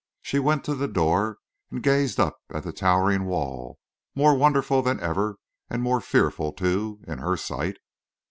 She 0.23 0.39
went 0.39 0.63
to 0.63 0.73
the 0.73 0.87
door 0.87 1.37
and 1.69 1.83
gazed 1.83 2.19
up 2.19 2.39
at 2.51 2.63
the 2.63 2.73
towering 2.73 3.25
wall, 3.25 3.77
more 4.15 4.33
wonderful 4.35 4.81
than 4.81 4.99
ever, 4.99 5.37
and 5.69 5.83
more 5.83 6.01
fearful, 6.01 6.53
too, 6.53 7.01
in 7.07 7.19
her 7.19 7.37
sight. 7.37 7.77